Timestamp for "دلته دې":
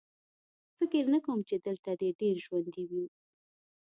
1.67-2.09